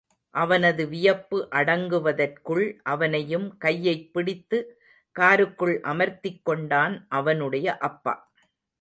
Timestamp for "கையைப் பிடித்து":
3.57-4.59